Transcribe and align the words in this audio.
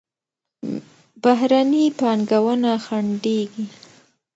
بهرني 1.23 1.83
پانګونه 1.99 2.71
خنډېږي. 2.85 3.65